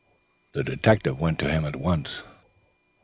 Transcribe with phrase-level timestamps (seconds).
[0.53, 2.23] The detective went to him at once.